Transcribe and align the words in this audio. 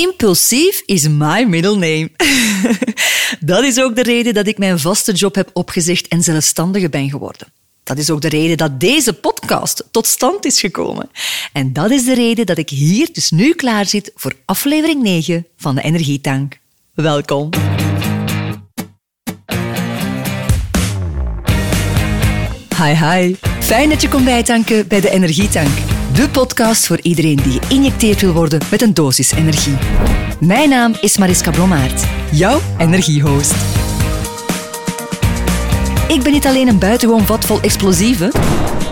Impulsief 0.00 0.82
is 0.86 1.08
my 1.08 1.44
middle 1.44 1.74
name. 1.74 2.10
dat 3.52 3.64
is 3.64 3.80
ook 3.80 3.94
de 3.94 4.02
reden 4.02 4.34
dat 4.34 4.46
ik 4.46 4.58
mijn 4.58 4.78
vaste 4.78 5.12
job 5.12 5.34
heb 5.34 5.50
opgezegd 5.52 6.08
en 6.08 6.22
zelfstandige 6.22 6.88
ben 6.88 7.10
geworden. 7.10 7.52
Dat 7.82 7.98
is 7.98 8.10
ook 8.10 8.20
de 8.20 8.28
reden 8.28 8.56
dat 8.56 8.80
deze 8.80 9.12
podcast 9.12 9.84
tot 9.90 10.06
stand 10.06 10.44
is 10.44 10.60
gekomen. 10.60 11.10
En 11.52 11.72
dat 11.72 11.90
is 11.90 12.04
de 12.04 12.14
reden 12.14 12.46
dat 12.46 12.58
ik 12.58 12.70
hier 12.70 13.08
dus 13.12 13.30
nu 13.30 13.54
klaar 13.54 13.86
zit 13.86 14.12
voor 14.14 14.32
aflevering 14.44 15.02
9 15.02 15.46
van 15.56 15.74
de 15.74 15.82
Energietank. 15.82 16.58
Welkom. 16.94 17.48
Hi 22.76 22.94
hi. 22.94 23.34
Fijn 23.60 23.88
dat 23.88 24.02
je 24.02 24.08
komt 24.08 24.24
bijtanken 24.24 24.88
bij 24.88 25.00
de 25.00 25.10
Energietank. 25.10 25.99
De 26.20 26.28
podcast 26.28 26.86
voor 26.86 26.98
iedereen 27.02 27.36
die 27.36 27.60
geïnjecteerd 27.62 28.20
wil 28.20 28.32
worden 28.32 28.60
met 28.70 28.82
een 28.82 28.94
dosis 28.94 29.32
energie. 29.32 29.76
Mijn 30.40 30.68
naam 30.68 30.94
is 31.00 31.16
Mariska 31.16 31.50
Blommaert, 31.50 32.04
jouw 32.32 32.60
energiehost. 32.78 33.54
Ik 36.08 36.22
ben 36.22 36.32
niet 36.32 36.46
alleen 36.46 36.68
een 36.68 36.78
buitengewoon 36.78 37.26
vat 37.26 37.44
vol 37.44 37.60
explosieven. 37.60 38.32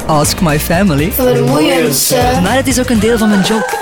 Ask 0.06 0.40
my 0.40 0.60
family. 0.60 1.12
Vermoeiend, 1.12 2.10
Maar 2.42 2.56
het 2.56 2.66
is 2.66 2.80
ook 2.80 2.88
een 2.88 3.00
deel 3.00 3.18
van 3.18 3.28
mijn 3.28 3.42
job. 3.42 3.78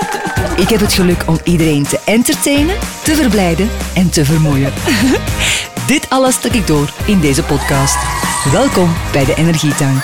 Ik 0.55 0.69
heb 0.69 0.79
het 0.79 0.93
geluk 0.93 1.23
om 1.27 1.39
iedereen 1.43 1.83
te 1.83 1.99
entertainen, 2.05 2.75
te 3.03 3.15
verblijden 3.15 3.69
en 3.93 4.09
te 4.09 4.25
vermoeien. 4.25 4.73
Dit 5.87 6.09
alles 6.09 6.35
stuk 6.35 6.53
ik 6.53 6.67
door 6.67 6.93
in 7.05 7.19
deze 7.19 7.43
podcast. 7.43 7.97
Welkom 8.51 8.93
bij 9.11 9.25
de 9.25 9.35
Energietank. 9.35 10.03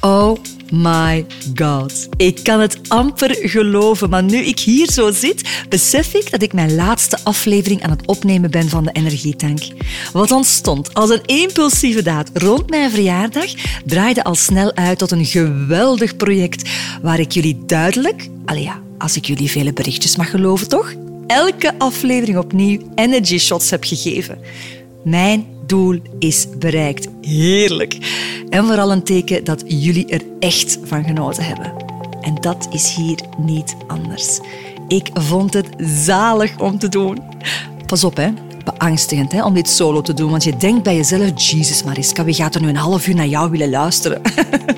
Oh 0.00 0.38
my 0.72 1.26
god. 1.54 2.08
Ik 2.16 2.40
kan 2.42 2.60
het 2.60 2.78
amper 2.88 3.36
geloven, 3.40 4.10
maar 4.10 4.22
nu 4.22 4.36
ik 4.36 4.58
hier 4.58 4.90
zo 4.90 5.12
zit, 5.12 5.64
besef 5.68 6.14
ik 6.14 6.30
dat 6.30 6.42
ik 6.42 6.52
mijn 6.52 6.74
laatste 6.74 7.18
aflevering 7.24 7.82
aan 7.82 7.90
het 7.90 8.06
opnemen 8.06 8.50
ben 8.50 8.68
van 8.68 8.84
de 8.84 8.92
Energietank. 8.92 9.60
Wat 10.12 10.32
ontstond 10.32 10.94
als 10.94 11.10
een 11.10 11.24
impulsieve 11.24 12.02
daad 12.02 12.30
rond 12.32 12.70
mijn 12.70 12.90
verjaardag, 12.90 13.54
draaide 13.84 14.24
al 14.24 14.34
snel 14.34 14.74
uit 14.74 14.98
tot 14.98 15.10
een 15.10 15.26
geweldig 15.26 16.16
project 16.16 16.70
waar 17.02 17.20
ik 17.20 17.32
jullie 17.32 17.62
duidelijk, 17.66 18.28
allee 18.44 18.62
ja, 18.62 18.80
als 18.98 19.16
ik 19.16 19.24
jullie 19.24 19.50
vele 19.50 19.72
berichtjes 19.72 20.16
mag 20.16 20.30
geloven 20.30 20.68
toch, 20.68 20.94
elke 21.26 21.78
aflevering 21.78 22.38
opnieuw 22.38 22.80
energy 22.94 23.38
shots 23.38 23.70
heb 23.70 23.84
gegeven. 23.84 24.38
Mijn 25.04 25.46
doel 25.66 25.98
is 26.18 26.46
bereikt. 26.58 27.08
Heerlijk. 27.20 27.98
En 28.48 28.66
vooral 28.66 28.92
een 28.92 29.02
teken 29.02 29.44
dat 29.44 29.62
jullie 29.66 30.06
er 30.06 30.22
echt 30.38 30.78
van 30.84 31.04
genoten 31.04 31.44
hebben. 31.44 31.72
En 32.20 32.34
dat 32.34 32.68
is 32.70 32.94
hier 32.94 33.18
niet 33.38 33.76
anders. 33.86 34.40
Ik 34.88 35.10
vond 35.14 35.54
het 35.54 35.68
zalig 35.80 36.58
om 36.60 36.78
te 36.78 36.88
doen. 36.88 37.18
Pas 37.86 38.04
op, 38.04 38.16
hè. 38.16 38.28
Beangstigend 38.64 39.32
hè, 39.32 39.44
om 39.44 39.54
dit 39.54 39.68
solo 39.68 40.00
te 40.00 40.14
doen, 40.14 40.30
want 40.30 40.44
je 40.44 40.56
denkt 40.56 40.82
bij 40.82 40.96
jezelf, 40.96 41.50
Jezus 41.50 41.82
Mariska, 41.82 42.24
wie 42.24 42.34
gaat 42.34 42.54
er 42.54 42.60
nu 42.60 42.68
een 42.68 42.76
half 42.76 43.06
uur 43.06 43.14
naar 43.14 43.26
jou 43.26 43.50
willen 43.50 43.70
luisteren? 43.70 44.20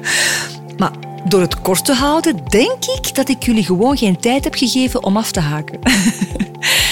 maar 0.78 0.92
door 1.28 1.41
het 1.41 1.60
kort 1.60 1.84
te 1.84 1.94
houden, 1.94 2.36
denk 2.48 2.84
ik 2.84 3.14
dat 3.14 3.28
ik 3.28 3.42
jullie 3.42 3.64
gewoon 3.64 3.96
geen 3.96 4.20
tijd 4.20 4.44
heb 4.44 4.54
gegeven 4.54 5.04
om 5.04 5.16
af 5.16 5.32
te 5.32 5.41
haken. 5.41 5.78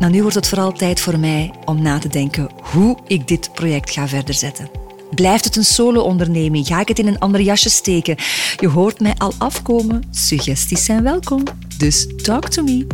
Nou, 0.00 0.12
nu 0.12 0.20
wordt 0.20 0.36
het 0.36 0.48
vooral 0.48 0.72
tijd 0.72 1.00
voor 1.00 1.18
mij 1.18 1.52
om 1.64 1.82
na 1.82 1.98
te 1.98 2.08
denken 2.08 2.50
hoe 2.60 2.98
ik 3.06 3.28
dit 3.28 3.52
project 3.52 3.90
ga 3.90 4.08
verder 4.08 4.34
zetten. 4.34 4.70
Blijft 5.14 5.44
het 5.44 5.56
een 5.56 5.64
solo-onderneming? 5.64 6.66
Ga 6.66 6.80
ik 6.80 6.88
het 6.88 6.98
in 6.98 7.06
een 7.06 7.18
ander 7.18 7.40
jasje 7.40 7.70
steken? 7.70 8.16
Je 8.56 8.68
hoort 8.68 9.00
mij 9.00 9.14
al 9.18 9.32
afkomen. 9.38 10.02
Suggesties 10.10 10.84
zijn 10.84 11.02
welkom. 11.02 11.42
Dus 11.78 12.06
talk 12.16 12.48
to 12.48 12.62
me. 12.62 12.86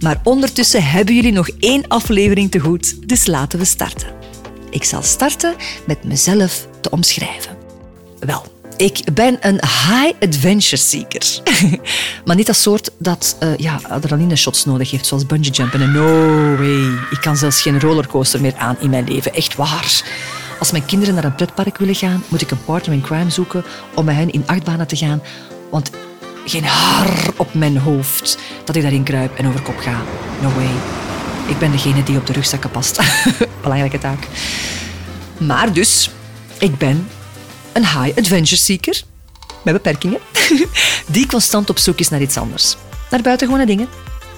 Maar 0.00 0.20
ondertussen 0.24 0.84
hebben 0.84 1.14
jullie 1.14 1.32
nog 1.32 1.48
één 1.48 1.88
aflevering 1.88 2.50
te 2.50 2.58
goed, 2.58 3.08
dus 3.08 3.26
laten 3.26 3.58
we 3.58 3.64
starten. 3.64 4.08
Ik 4.70 4.84
zal 4.84 5.02
starten 5.02 5.54
met 5.86 6.04
mezelf 6.04 6.68
te 6.80 6.90
omschrijven. 6.90 7.56
Wel, 8.18 8.42
ik 8.78 9.00
ben 9.12 9.36
een 9.40 9.60
high 9.62 10.12
adventure 10.20 10.76
seeker. 10.76 11.40
maar 12.24 12.36
niet 12.36 12.46
dat 12.46 12.56
soort 12.56 12.90
dat 12.98 13.36
uh, 13.42 13.56
ja, 13.56 13.80
adrenaline 13.88 14.36
shots 14.36 14.64
nodig 14.64 14.90
heeft, 14.90 15.06
zoals 15.06 15.26
bungee 15.26 15.52
jumpen. 15.52 15.80
En 15.80 15.92
no 15.92 16.56
way. 16.56 16.98
Ik 17.10 17.18
kan 17.20 17.36
zelfs 17.36 17.62
geen 17.62 17.80
rollercoaster 17.80 18.40
meer 18.40 18.54
aan 18.56 18.76
in 18.80 18.90
mijn 18.90 19.08
leven. 19.08 19.34
Echt 19.34 19.56
waar. 19.56 20.02
Als 20.58 20.70
mijn 20.70 20.84
kinderen 20.84 21.14
naar 21.14 21.24
een 21.24 21.34
pretpark 21.34 21.78
willen 21.78 21.94
gaan, 21.94 22.24
moet 22.28 22.40
ik 22.40 22.50
een 22.50 22.64
partner 22.64 22.94
in 22.94 23.02
crime 23.02 23.30
zoeken 23.30 23.64
om 23.94 24.04
met 24.04 24.14
hen 24.14 24.30
in 24.30 24.42
achtbanen 24.46 24.86
te 24.86 24.96
gaan. 24.96 25.22
Want 25.70 25.90
geen 26.44 26.64
haar 26.64 27.28
op 27.36 27.54
mijn 27.54 27.78
hoofd 27.78 28.38
dat 28.64 28.76
ik 28.76 28.82
daarin 28.82 29.02
kruip 29.02 29.38
en 29.38 29.46
over 29.46 29.62
kop 29.62 29.78
ga. 29.78 30.02
No 30.42 30.52
way. 30.54 30.70
Ik 31.46 31.58
ben 31.58 31.70
degene 31.70 32.02
die 32.02 32.16
op 32.16 32.26
de 32.26 32.32
rugzakken 32.32 32.70
past. 32.70 33.00
Belangrijke 33.62 33.98
taak. 33.98 34.26
Maar 35.38 35.72
dus, 35.72 36.10
ik 36.58 36.78
ben 36.78 37.08
een 37.72 37.86
high 37.86 38.18
adventure 38.18 38.60
seeker, 38.60 39.02
met 39.62 39.74
beperkingen, 39.74 40.20
die 41.06 41.26
constant 41.26 41.70
op 41.70 41.78
zoek 41.78 41.98
is 41.98 42.08
naar 42.08 42.20
iets 42.20 42.36
anders. 42.36 42.76
Naar 43.10 43.22
buitengewone 43.22 43.66
dingen, 43.66 43.88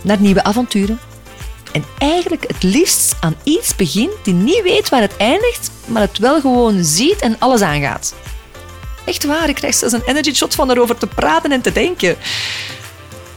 naar 0.03 0.21
nieuwe 0.21 0.43
avonturen. 0.45 0.99
En 1.73 1.85
eigenlijk 1.99 2.45
het 2.47 2.63
liefst 2.63 3.17
aan 3.21 3.35
iets 3.43 3.77
begint 3.77 4.13
die 4.23 4.35
niet 4.35 4.63
weet 4.63 4.89
waar 4.89 5.01
het 5.01 5.17
eindigt, 5.17 5.71
maar 5.87 6.03
het 6.03 6.19
wel 6.19 6.41
gewoon 6.41 6.85
ziet 6.85 7.21
en 7.21 7.37
alles 7.39 7.61
aangaat. 7.61 8.15
Echt 9.05 9.25
waar, 9.25 9.49
ik 9.49 9.55
krijg 9.55 9.75
zelfs 9.75 9.95
een 9.95 10.05
energy 10.07 10.35
shot 10.35 10.55
van 10.55 10.71
erover 10.71 10.97
te 10.99 11.07
praten 11.07 11.53
en 11.53 11.61
te 11.61 11.73
denken. 11.73 12.17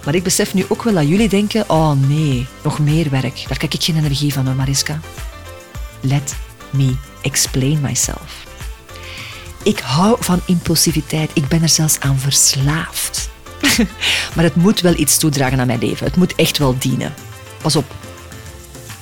Maar 0.06 0.16
ik 0.16 0.24
besef 0.24 0.54
nu 0.54 0.66
ook 0.68 0.84
wel 0.84 0.94
dat 0.94 1.08
jullie 1.08 1.30
denken, 1.30 1.70
oh 1.70 1.92
nee, 1.92 2.48
nog 2.64 2.80
meer 2.80 3.10
werk. 3.10 3.44
Daar 3.48 3.58
krijg 3.58 3.74
ik 3.74 3.84
geen 3.84 3.98
energie 3.98 4.34
van, 4.34 4.56
Mariska. 4.56 5.00
Let 6.02 6.36
me 6.70 6.96
explain 7.22 7.82
myself. 7.82 8.46
Ik 9.64 9.80
hou 9.80 10.18
van 10.20 10.42
impulsiviteit. 10.46 11.32
Ik 11.34 11.48
ben 11.48 11.62
er 11.62 11.70
zelfs 11.70 12.00
aan 12.00 12.20
verslaafd. 12.20 13.30
maar 14.36 14.44
het 14.44 14.56
moet 14.56 14.82
wel 14.82 14.98
iets 14.98 15.18
toedragen 15.18 15.60
aan 15.60 15.68
mijn 15.68 15.80
leven. 15.80 16.06
Het 16.06 16.16
moet 16.16 16.36
echt 16.36 16.58
wel 16.58 16.76
dienen. 16.80 17.14
Pas 17.62 17.76
op. 17.76 17.86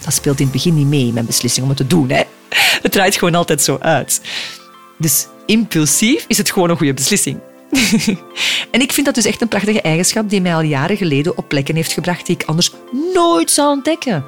Dat 0.03 0.13
speelt 0.13 0.39
in 0.39 0.43
het 0.43 0.53
begin 0.53 0.73
niet 0.73 0.87
mee, 0.87 1.13
mijn 1.13 1.25
beslissing 1.25 1.63
om 1.63 1.69
het 1.69 1.77
te 1.77 1.87
doen. 1.87 2.09
Hè? 2.09 2.21
Het 2.81 2.91
draait 2.91 3.17
gewoon 3.17 3.35
altijd 3.35 3.61
zo 3.61 3.77
uit. 3.81 4.21
Dus 4.97 5.27
impulsief 5.45 6.25
is 6.27 6.37
het 6.37 6.51
gewoon 6.51 6.69
een 6.69 6.77
goede 6.77 6.93
beslissing. 6.93 7.39
en 8.71 8.81
ik 8.81 8.91
vind 8.91 9.05
dat 9.05 9.15
dus 9.15 9.25
echt 9.25 9.41
een 9.41 9.47
prachtige 9.47 9.81
eigenschap 9.81 10.29
die 10.29 10.41
mij 10.41 10.55
al 10.55 10.61
jaren 10.61 10.97
geleden 10.97 11.37
op 11.37 11.47
plekken 11.47 11.75
heeft 11.75 11.91
gebracht 11.91 12.25
die 12.25 12.35
ik 12.35 12.47
anders 12.47 12.71
nooit 13.13 13.51
zou 13.51 13.69
ontdekken. 13.69 14.25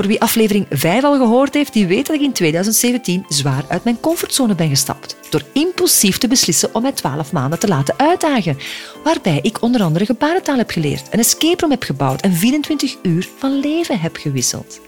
Voor 0.00 0.08
wie 0.08 0.20
aflevering 0.20 0.66
5 0.70 1.04
al 1.04 1.16
gehoord 1.16 1.54
heeft, 1.54 1.72
die 1.72 1.86
weet 1.86 2.06
dat 2.06 2.16
ik 2.16 2.22
in 2.22 2.32
2017 2.32 3.24
zwaar 3.28 3.64
uit 3.68 3.84
mijn 3.84 4.00
comfortzone 4.00 4.54
ben 4.54 4.68
gestapt. 4.68 5.16
Door 5.30 5.42
impulsief 5.52 6.18
te 6.18 6.28
beslissen 6.28 6.74
om 6.74 6.82
mij 6.82 6.92
12 6.92 7.32
maanden 7.32 7.58
te 7.58 7.68
laten 7.68 7.94
uitdagen. 7.98 8.58
Waarbij 9.04 9.38
ik 9.42 9.62
onder 9.62 9.82
andere 9.82 10.04
gebarentaal 10.06 10.56
heb 10.56 10.70
geleerd, 10.70 11.06
een 11.10 11.18
escape 11.18 11.60
room 11.60 11.70
heb 11.70 11.82
gebouwd 11.82 12.20
en 12.20 12.32
24 12.32 12.96
uur 13.02 13.28
van 13.38 13.60
leven 13.60 14.00
heb 14.00 14.16
gewisseld. 14.16 14.80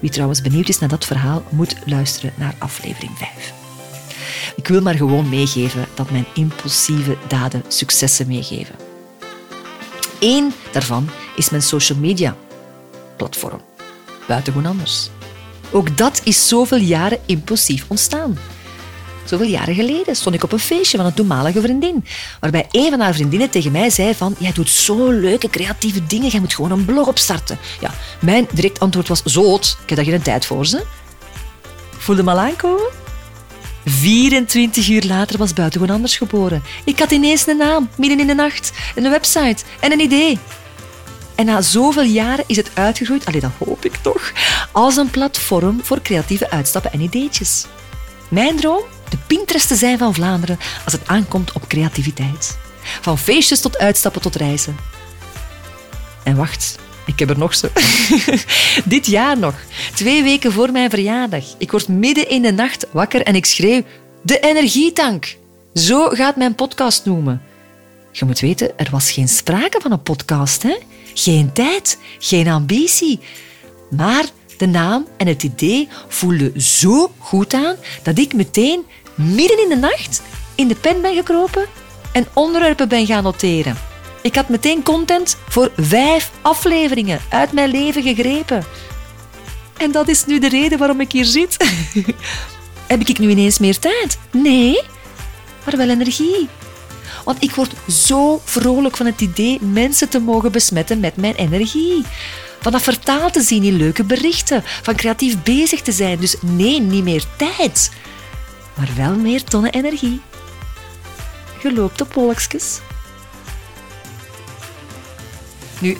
Wie 0.00 0.10
trouwens 0.10 0.40
benieuwd 0.40 0.68
is 0.68 0.78
naar 0.78 0.88
dat 0.88 1.04
verhaal, 1.04 1.42
moet 1.48 1.76
luisteren 1.84 2.32
naar 2.36 2.54
aflevering 2.58 3.12
5. 3.18 3.52
Ik 4.56 4.68
wil 4.68 4.82
maar 4.82 4.94
gewoon 4.94 5.28
meegeven 5.28 5.86
dat 5.94 6.10
mijn 6.10 6.26
impulsieve 6.34 7.16
daden 7.28 7.62
successen 7.68 8.26
meegeven. 8.26 8.74
Eén 10.20 10.52
daarvan 10.72 11.08
is 11.36 11.50
mijn 11.50 11.62
social 11.62 11.98
media 11.98 12.36
platform. 13.16 13.73
Buitengewoon 14.26 14.70
anders. 14.70 15.08
Ook 15.70 15.96
dat 15.96 16.20
is 16.24 16.48
zoveel 16.48 16.78
jaren 16.78 17.18
impulsief 17.26 17.84
ontstaan. 17.88 18.38
Zoveel 19.24 19.46
jaren 19.46 19.74
geleden 19.74 20.16
stond 20.16 20.34
ik 20.34 20.42
op 20.42 20.52
een 20.52 20.58
feestje 20.58 20.96
van 20.96 21.06
een 21.06 21.14
toenmalige 21.14 21.60
vriendin, 21.60 22.04
waarbij 22.40 22.66
een 22.70 22.90
van 22.90 23.00
haar 23.00 23.14
vriendinnen 23.14 23.50
tegen 23.50 23.72
mij 23.72 23.90
zei 23.90 24.14
van 24.14 24.34
jij 24.38 24.52
doet 24.52 24.68
zo 24.68 25.10
leuke 25.10 25.50
creatieve 25.50 26.06
dingen, 26.06 26.28
jij 26.28 26.40
moet 26.40 26.54
gewoon 26.54 26.70
een 26.70 26.84
blog 26.84 27.06
opstarten. 27.06 27.58
Ja, 27.80 27.90
mijn 28.20 28.48
direct 28.52 28.80
antwoord 28.80 29.08
was 29.08 29.22
zoot, 29.24 29.78
ik 29.82 29.88
heb 29.88 29.98
daar 29.98 30.06
geen 30.06 30.22
tijd 30.22 30.46
voor 30.46 30.66
ze. 30.66 30.84
Voelde 31.98 32.22
me 32.22 32.30
al 32.30 32.38
aankomen? 32.38 32.90
24 33.84 34.88
uur 34.88 35.02
later 35.02 35.38
was 35.38 35.52
Buitengewoon 35.52 35.94
Anders 35.94 36.16
geboren. 36.16 36.62
Ik 36.84 36.98
had 36.98 37.10
ineens 37.10 37.46
een 37.46 37.56
naam, 37.56 37.88
midden 37.96 38.20
in 38.20 38.26
de 38.26 38.34
nacht, 38.34 38.72
een 38.94 39.10
website 39.10 39.64
en 39.80 39.92
een 39.92 40.00
idee. 40.00 40.38
En 41.34 41.46
na 41.46 41.60
zoveel 41.60 42.02
jaren 42.02 42.44
is 42.46 42.56
het 42.56 42.70
uitgegroeid, 42.74 43.26
allee, 43.26 43.40
dat 43.40 43.50
hoop 43.58 43.84
ik 43.84 43.96
toch, 43.96 44.32
als 44.72 44.96
een 44.96 45.10
platform 45.10 45.80
voor 45.82 46.02
creatieve 46.02 46.50
uitstappen 46.50 46.92
en 46.92 47.00
ideetjes. 47.00 47.66
Mijn 48.28 48.56
droom? 48.56 48.82
De 49.08 49.16
Pinterest 49.26 49.68
te 49.68 49.74
zijn 49.74 49.98
van 49.98 50.14
Vlaanderen 50.14 50.58
als 50.84 50.92
het 50.92 51.06
aankomt 51.06 51.52
op 51.52 51.68
creativiteit. 51.68 52.58
Van 53.00 53.18
feestjes 53.18 53.60
tot 53.60 53.78
uitstappen 53.78 54.20
tot 54.20 54.36
reizen. 54.36 54.76
En 56.22 56.36
wacht, 56.36 56.78
ik 57.06 57.18
heb 57.18 57.30
er 57.30 57.38
nog 57.38 57.54
zo. 57.54 57.68
Dit 58.84 59.06
jaar 59.06 59.38
nog, 59.38 59.54
twee 59.94 60.22
weken 60.22 60.52
voor 60.52 60.72
mijn 60.72 60.90
verjaardag. 60.90 61.44
Ik 61.58 61.70
word 61.70 61.88
midden 61.88 62.28
in 62.28 62.42
de 62.42 62.52
nacht 62.52 62.86
wakker 62.90 63.22
en 63.22 63.34
ik 63.34 63.46
schreeuw: 63.46 63.82
De 64.22 64.40
energietank! 64.40 65.36
Zo 65.74 66.08
gaat 66.08 66.36
mijn 66.36 66.54
podcast 66.54 67.04
noemen. 67.04 67.42
Je 68.12 68.24
moet 68.24 68.40
weten, 68.40 68.78
er 68.78 68.88
was 68.90 69.10
geen 69.10 69.28
sprake 69.28 69.80
van 69.80 69.92
een 69.92 70.02
podcast. 70.02 70.62
Hè? 70.62 70.76
Geen 71.14 71.52
tijd, 71.52 71.98
geen 72.18 72.48
ambitie. 72.48 73.20
Maar 73.90 74.24
de 74.56 74.66
naam 74.66 75.06
en 75.16 75.26
het 75.26 75.42
idee 75.42 75.88
voelden 76.08 76.60
zo 76.60 77.12
goed 77.18 77.54
aan 77.54 77.76
dat 78.02 78.18
ik 78.18 78.34
meteen 78.34 78.84
midden 79.14 79.62
in 79.62 79.68
de 79.68 79.76
nacht 79.76 80.22
in 80.54 80.68
de 80.68 80.74
pen 80.74 81.02
ben 81.02 81.14
gekropen 81.14 81.66
en 82.12 82.26
onderwerpen 82.34 82.88
ben 82.88 83.06
gaan 83.06 83.22
noteren. 83.22 83.76
Ik 84.22 84.34
had 84.34 84.48
meteen 84.48 84.82
content 84.82 85.36
voor 85.48 85.72
vijf 85.76 86.30
afleveringen 86.42 87.20
uit 87.28 87.52
mijn 87.52 87.70
leven 87.70 88.02
gegrepen. 88.02 88.64
En 89.76 89.92
dat 89.92 90.08
is 90.08 90.24
nu 90.24 90.38
de 90.38 90.48
reden 90.48 90.78
waarom 90.78 91.00
ik 91.00 91.12
hier 91.12 91.24
zit. 91.24 91.56
Heb 92.86 93.00
ik 93.00 93.18
nu 93.18 93.30
ineens 93.30 93.58
meer 93.58 93.78
tijd? 93.78 94.18
Nee, 94.30 94.82
maar 95.64 95.76
wel 95.76 95.88
energie. 95.88 96.48
Want 97.24 97.42
ik 97.42 97.54
word 97.54 97.72
zo 97.88 98.40
vrolijk 98.44 98.96
van 98.96 99.06
het 99.06 99.20
idee 99.20 99.58
mensen 99.62 100.08
te 100.08 100.18
mogen 100.18 100.52
besmetten 100.52 101.00
met 101.00 101.16
mijn 101.16 101.34
energie. 101.34 102.02
Van 102.60 102.72
dat 102.72 102.82
vertaald 102.82 103.32
te 103.32 103.42
zien 103.42 103.62
in 103.62 103.76
leuke 103.76 104.04
berichten. 104.04 104.62
Van 104.64 104.96
creatief 104.96 105.42
bezig 105.42 105.80
te 105.80 105.92
zijn. 105.92 106.18
Dus 106.20 106.36
nee, 106.40 106.80
niet 106.80 107.04
meer 107.04 107.24
tijd. 107.36 107.90
Maar 108.74 108.90
wel 108.96 109.14
meer 109.14 109.44
tonnen 109.44 109.72
energie. 109.72 110.20
Je 111.62 111.72
loopt 111.72 112.00
op 112.00 112.14
wolkjes. 112.14 112.80
Nu, 115.78 115.96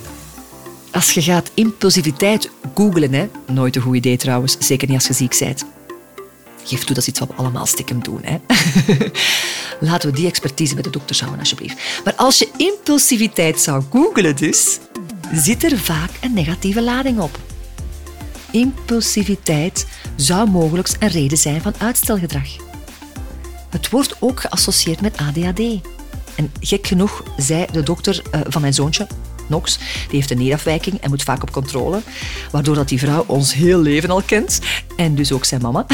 als 0.90 1.10
je 1.10 1.22
gaat 1.22 1.50
impulsiviteit 1.54 2.50
googlen, 2.74 3.12
hè, 3.12 3.28
nooit 3.46 3.76
een 3.76 3.82
goed 3.82 3.96
idee 3.96 4.16
trouwens, 4.16 4.56
zeker 4.58 4.88
niet 4.88 4.96
als 4.96 5.06
je 5.06 5.12
ziek 5.12 5.36
bent. 5.38 5.64
Geef 6.64 6.78
toe, 6.78 6.94
dat 6.94 6.96
is 6.96 7.08
iets 7.08 7.18
wat 7.18 7.28
we 7.28 7.34
allemaal 7.34 7.66
stiekem 7.66 8.02
doen. 8.02 8.20
Hè. 8.22 8.36
Laten 9.88 10.10
we 10.10 10.16
die 10.16 10.26
expertise 10.26 10.74
bij 10.74 10.82
de 10.82 10.90
dokter 10.90 11.16
houden, 11.18 11.40
alsjeblieft. 11.40 11.76
Maar 12.04 12.14
als 12.14 12.38
je 12.38 12.48
impulsiviteit 12.56 13.60
zou 13.60 13.82
googlen 13.90 14.36
dus, 14.36 14.78
zit 15.32 15.64
er 15.64 15.78
vaak 15.78 16.10
een 16.20 16.32
negatieve 16.32 16.82
lading 16.82 17.20
op. 17.20 17.38
Impulsiviteit 18.50 19.86
zou 20.16 20.50
mogelijk 20.50 20.88
een 20.98 21.08
reden 21.08 21.38
zijn 21.38 21.60
van 21.60 21.74
uitstelgedrag. 21.78 22.48
Het 23.70 23.90
wordt 23.90 24.16
ook 24.20 24.40
geassocieerd 24.40 25.00
met 25.00 25.16
ADHD. 25.16 25.60
En 26.34 26.52
gek 26.60 26.86
genoeg 26.86 27.22
zei 27.36 27.66
de 27.72 27.82
dokter 27.82 28.22
eh, 28.30 28.40
van 28.44 28.60
mijn 28.60 28.74
zoontje, 28.74 29.06
Nox, 29.46 29.78
die 29.78 30.16
heeft 30.16 30.30
een 30.30 30.38
nierafwijking 30.38 31.00
en 31.00 31.10
moet 31.10 31.22
vaak 31.22 31.42
op 31.42 31.52
controle, 31.52 32.00
waardoor 32.50 32.74
dat 32.74 32.88
die 32.88 32.98
vrouw 32.98 33.24
ons 33.26 33.54
heel 33.54 33.80
leven 33.80 34.10
al 34.10 34.22
kent 34.22 34.58
en 34.96 35.14
dus 35.14 35.32
ook 35.32 35.44
zijn 35.44 35.60
mama. 35.60 35.86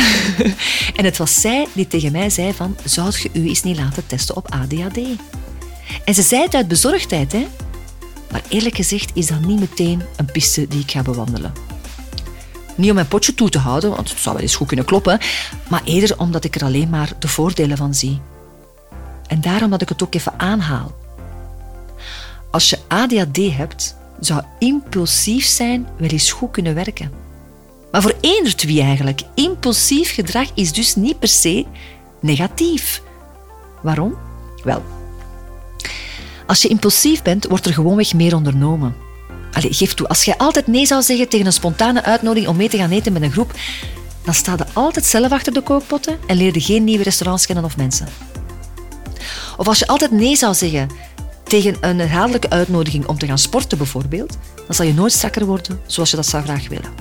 en 0.96 1.04
het 1.04 1.16
was 1.16 1.40
zij 1.40 1.66
die 1.72 1.86
tegen 1.86 2.12
mij 2.12 2.30
zei 2.30 2.52
van, 2.52 2.76
zou 2.84 3.12
je 3.22 3.30
u 3.32 3.48
eens 3.48 3.62
niet 3.62 3.76
laten 3.76 4.06
testen 4.06 4.36
op 4.36 4.52
ADHD? 4.52 4.98
En 6.04 6.14
ze 6.14 6.22
zei 6.22 6.42
het 6.42 6.54
uit 6.54 6.68
bezorgdheid, 6.68 7.32
hè? 7.32 7.46
Maar 8.30 8.42
eerlijk 8.48 8.76
gezegd 8.76 9.10
is 9.14 9.26
dat 9.26 9.40
niet 9.40 9.60
meteen 9.60 10.02
een 10.16 10.32
piste 10.32 10.68
die 10.68 10.80
ik 10.80 10.90
ga 10.90 11.02
bewandelen. 11.02 11.52
Niet 12.76 12.88
om 12.88 12.94
mijn 12.94 13.08
potje 13.08 13.34
toe 13.34 13.48
te 13.48 13.58
houden, 13.58 13.90
want 13.90 14.10
het 14.10 14.18
zou 14.18 14.34
wel 14.34 14.44
eens 14.44 14.54
goed 14.56 14.66
kunnen 14.66 14.84
kloppen, 14.84 15.18
maar 15.68 15.82
eerder 15.84 16.18
omdat 16.18 16.44
ik 16.44 16.54
er 16.54 16.64
alleen 16.64 16.88
maar 16.88 17.12
de 17.18 17.28
voordelen 17.28 17.76
van 17.76 17.94
zie. 17.94 18.20
En 19.26 19.40
daarom 19.40 19.70
dat 19.70 19.82
ik 19.82 19.88
het 19.88 20.02
ook 20.02 20.14
even 20.14 20.32
aanhaal. 20.36 20.92
Als 22.50 22.70
je 22.70 22.78
ADHD 22.88 23.56
hebt, 23.56 23.96
zou 24.20 24.42
impulsief 24.58 25.46
zijn 25.46 25.86
wel 25.98 26.08
eens 26.08 26.32
goed 26.32 26.50
kunnen 26.50 26.74
werken. 26.74 27.12
Maar 27.90 28.02
voor 28.02 28.14
eender 28.20 28.54
wie 28.66 28.82
eigenlijk. 28.82 29.22
Impulsief 29.34 30.14
gedrag 30.14 30.48
is 30.54 30.72
dus 30.72 30.94
niet 30.94 31.18
per 31.18 31.28
se 31.28 31.66
negatief. 32.20 33.02
Waarom? 33.82 34.14
Wel, 34.64 34.82
als 36.50 36.62
je 36.62 36.68
impulsief 36.68 37.22
bent, 37.22 37.46
wordt 37.46 37.66
er 37.66 37.72
gewoonweg 37.72 38.14
meer 38.14 38.34
ondernomen. 38.34 38.94
Allee, 39.52 39.72
geef 39.72 39.94
toe, 39.94 40.08
als 40.08 40.24
jij 40.24 40.36
altijd 40.36 40.66
nee 40.66 40.86
zou 40.86 41.02
zeggen 41.02 41.28
tegen 41.28 41.46
een 41.46 41.52
spontane 41.52 42.02
uitnodiging 42.02 42.50
om 42.50 42.56
mee 42.56 42.68
te 42.68 42.76
gaan 42.76 42.90
eten 42.90 43.12
met 43.12 43.22
een 43.22 43.32
groep, 43.32 43.52
dan 44.24 44.34
sta 44.34 44.54
je 44.56 44.64
altijd 44.72 45.04
zelf 45.04 45.32
achter 45.32 45.52
de 45.52 45.60
kookpotten 45.60 46.18
en 46.26 46.36
leer 46.36 46.54
je 46.54 46.60
geen 46.60 46.84
nieuwe 46.84 47.02
restaurants 47.02 47.46
kennen 47.46 47.64
of 47.64 47.76
mensen. 47.76 48.08
Of 49.56 49.68
als 49.68 49.78
je 49.78 49.86
altijd 49.86 50.10
nee 50.10 50.36
zou 50.36 50.54
zeggen 50.54 50.88
tegen 51.50 51.76
een 51.80 51.98
herhaaldelijke 51.98 52.50
uitnodiging 52.50 53.06
om 53.06 53.18
te 53.18 53.26
gaan 53.26 53.38
sporten 53.38 53.78
bijvoorbeeld, 53.78 54.38
dan 54.66 54.74
zal 54.74 54.86
je 54.86 54.94
nooit 54.94 55.12
strakker 55.12 55.44
worden 55.46 55.80
zoals 55.86 56.10
je 56.10 56.16
dat 56.16 56.26
zou 56.26 56.42
graag 56.42 56.68
willen. 56.68 56.92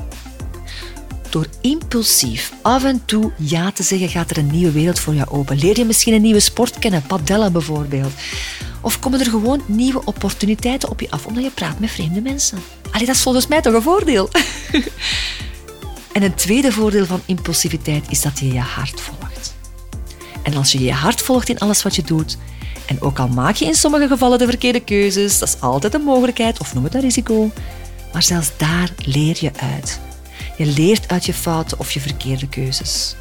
Door 1.30 1.46
impulsief 1.62 2.54
af 2.62 2.84
en 2.84 3.06
toe 3.06 3.32
ja 3.38 3.72
te 3.72 3.84
zeggen, 3.84 4.10
gaat 4.10 4.30
er 4.30 4.38
een 4.38 4.52
nieuwe 4.52 4.72
wereld 4.72 5.00
voor 5.00 5.14
jou 5.14 5.30
open. 5.30 5.58
Leer 5.58 5.78
je 5.78 5.86
misschien 5.86 6.14
een 6.14 6.22
nieuwe 6.22 6.40
sport 6.40 6.80
kennen, 6.80 7.02
padellen 7.02 7.52
bijvoorbeeld. 7.52 8.12
Of 8.82 9.00
komen 9.00 9.20
er 9.20 9.26
gewoon 9.26 9.62
nieuwe 9.66 10.02
opportuniteiten 10.06 10.90
op 10.90 11.00
je 11.00 11.12
af 11.12 11.26
omdat 11.26 11.44
je 11.44 11.50
praat 11.50 11.80
met 11.80 11.92
vreemde 11.92 12.22
mensen? 12.22 12.60
Allee, 12.92 13.06
dat 13.06 13.16
is 13.16 13.22
volgens 13.22 13.48
mij 13.48 13.62
toch 13.62 13.74
een 13.74 13.82
voordeel. 13.82 14.30
en 16.16 16.24
een 16.24 16.36
tweede 16.36 16.72
voordeel 16.72 17.06
van 17.06 17.22
impulsiviteit 17.26 18.06
is 18.10 18.22
dat 18.22 18.40
je 18.40 18.54
je 18.54 18.60
hart 18.60 19.02
volgt. 19.02 19.56
En 20.44 20.56
als 20.56 20.72
je 20.72 20.80
je 20.80 20.94
hart 20.94 21.22
volgt 21.22 21.50
in 21.50 21.60
alles 21.60 21.84
wat 21.84 21.96
je 21.96 22.04
doet, 22.04 22.38
en 22.90 23.02
ook 23.02 23.20
al 23.20 23.28
maak 23.28 23.56
je 23.56 23.66
in 23.66 23.76
sommige 23.76 24.08
gevallen 24.08 24.38
de 24.38 24.46
verkeerde 24.46 24.80
keuzes, 24.80 25.40
dat 25.40 25.48
is 25.48 25.62
altijd 25.62 25.94
een 25.94 26.02
mogelijkheid 26.02 26.60
of 26.60 26.74
noem 26.74 26.84
het 26.84 26.94
een 26.94 27.02
risico, 27.02 27.52
maar 28.14 28.24
zelfs 28.24 28.52
daar 28.58 28.92
leer 29.06 29.38
je 29.40 29.52
uit. 29.56 30.00
Je 30.58 30.66
leert 30.66 31.08
uit 31.08 31.26
je 31.26 31.34
fouten 31.34 31.80
of 31.80 31.92
je 31.92 32.00
verkeerde 32.00 32.48
keuzes. 32.48 33.16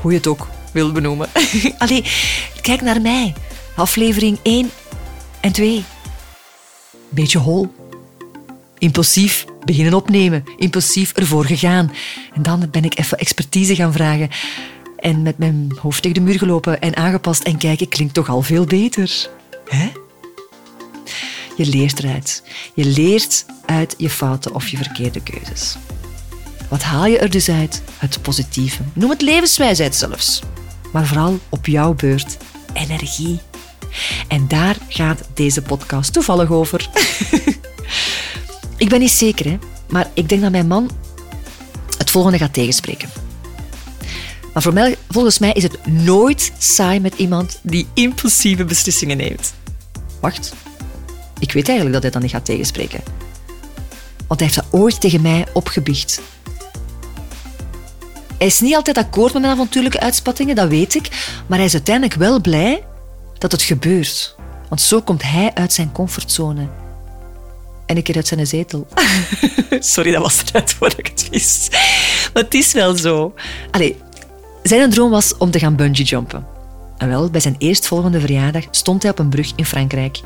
Hoe 0.00 0.10
je 0.10 0.16
het 0.16 0.26
ook 0.26 0.48
wil 0.72 0.92
benoemen. 0.92 1.28
Allee, 1.78 2.04
kijk 2.60 2.80
naar 2.80 3.00
mij. 3.00 3.34
Aflevering 3.76 4.38
1 4.42 4.70
en 5.40 5.52
2. 5.52 5.84
Beetje 7.08 7.38
hol. 7.38 7.74
Impulsief 8.78 9.44
beginnen 9.64 9.94
opnemen. 9.94 10.44
Impulsief 10.56 11.12
ervoor 11.12 11.44
gegaan. 11.44 11.92
En 12.34 12.42
dan 12.42 12.68
ben 12.70 12.84
ik 12.84 12.98
even 12.98 13.18
expertise 13.18 13.74
gaan 13.74 13.92
vragen. 13.92 14.30
En 15.02 15.22
met 15.22 15.38
mijn 15.38 15.72
hoofd 15.80 16.02
tegen 16.02 16.16
de 16.16 16.30
muur 16.30 16.38
gelopen 16.38 16.80
en 16.80 16.96
aangepast. 16.96 17.42
En 17.42 17.58
kijken 17.58 17.88
klinkt 17.88 18.14
toch 18.14 18.28
al 18.28 18.42
veel 18.42 18.64
beter. 18.64 19.28
Hè? 19.68 19.90
Je 21.56 21.66
leert 21.66 21.98
eruit. 21.98 22.42
Je 22.74 22.84
leert 22.84 23.46
uit 23.66 23.94
je 23.98 24.10
fouten 24.10 24.54
of 24.54 24.68
je 24.68 24.76
verkeerde 24.76 25.22
keuzes. 25.22 25.76
Wat 26.68 26.82
haal 26.82 27.06
je 27.06 27.18
er 27.18 27.30
dus 27.30 27.48
uit? 27.48 27.82
Het 27.98 28.22
positieve. 28.22 28.82
Noem 28.92 29.10
het 29.10 29.22
levenswijsheid 29.22 29.94
zelfs. 29.94 30.42
Maar 30.92 31.06
vooral 31.06 31.38
op 31.48 31.66
jouw 31.66 31.94
beurt 31.94 32.36
energie. 32.72 33.40
En 34.28 34.48
daar 34.48 34.76
gaat 34.88 35.22
deze 35.34 35.62
podcast 35.62 36.12
toevallig 36.12 36.50
over. 36.50 36.88
ik 38.76 38.88
ben 38.88 39.00
niet 39.00 39.10
zeker, 39.10 39.46
hè, 39.46 39.58
maar 39.88 40.10
ik 40.14 40.28
denk 40.28 40.42
dat 40.42 40.50
mijn 40.50 40.66
man 40.66 40.90
het 41.98 42.10
volgende 42.10 42.38
gaat 42.38 42.52
tegenspreken. 42.52 43.21
Maar 44.52 44.62
voor 44.62 44.96
volgens 45.08 45.38
mij 45.38 45.52
is 45.52 45.62
het 45.62 45.86
nooit 45.86 46.52
saai 46.58 47.00
met 47.00 47.14
iemand 47.14 47.58
die 47.62 47.86
impulsieve 47.94 48.64
beslissingen 48.64 49.16
neemt. 49.16 49.54
Wacht, 50.20 50.52
ik 51.38 51.52
weet 51.52 51.68
eigenlijk 51.68 51.92
dat 51.92 52.02
hij 52.02 52.10
dat 52.10 52.22
niet 52.22 52.30
gaat 52.30 52.44
tegenspreken. 52.44 53.00
Want 54.26 54.40
hij 54.40 54.48
heeft 54.48 54.54
dat 54.70 54.80
ooit 54.80 55.00
tegen 55.00 55.22
mij 55.22 55.46
opgebiecht. 55.52 56.20
Hij 58.38 58.46
is 58.46 58.60
niet 58.60 58.74
altijd 58.74 58.98
akkoord 58.98 59.32
met 59.32 59.42
mijn 59.42 59.54
avontuurlijke 59.54 60.00
uitspattingen, 60.00 60.54
dat 60.54 60.68
weet 60.68 60.94
ik, 60.94 61.08
maar 61.46 61.58
hij 61.58 61.66
is 61.66 61.72
uiteindelijk 61.74 62.14
wel 62.14 62.40
blij 62.40 62.84
dat 63.38 63.52
het 63.52 63.62
gebeurt. 63.62 64.36
Want 64.68 64.80
zo 64.80 65.00
komt 65.00 65.22
hij 65.22 65.50
uit 65.54 65.72
zijn 65.72 65.92
comfortzone. 65.92 66.68
En 67.86 67.96
ik 67.96 68.04
keer 68.04 68.16
uit 68.16 68.26
zijn 68.26 68.46
zetel. 68.46 68.86
Sorry, 69.80 70.12
dat 70.12 70.22
was 70.22 70.42
eruit 70.48 70.72
voordat 70.72 70.98
ik 70.98 71.06
het 71.06 71.28
wist. 71.30 71.68
Maar 72.32 72.42
het 72.42 72.54
is 72.54 72.72
wel 72.72 72.96
zo. 72.96 73.34
Allee, 73.70 73.96
zijn 74.62 74.90
droom 74.90 75.10
was 75.10 75.36
om 75.36 75.50
te 75.50 75.58
gaan 75.58 75.76
bungee 75.76 76.04
jumpen. 76.04 76.46
En 76.96 77.08
wel, 77.08 77.30
bij 77.30 77.40
zijn 77.40 77.54
eerstvolgende 77.58 78.20
verjaardag 78.20 78.64
stond 78.70 79.02
hij 79.02 79.10
op 79.10 79.18
een 79.18 79.28
brug 79.28 79.52
in 79.56 79.66
Frankrijk 79.66 80.20